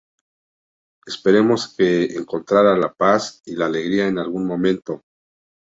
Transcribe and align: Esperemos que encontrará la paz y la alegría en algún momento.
Esperemos 1.05 1.75
que 1.77 2.05
encontrará 2.15 2.75
la 2.75 2.91
paz 2.91 3.43
y 3.45 3.53
la 3.55 3.67
alegría 3.67 4.07
en 4.07 4.17
algún 4.17 4.47
momento. 4.47 5.03